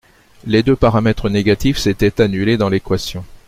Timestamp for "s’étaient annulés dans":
1.77-2.69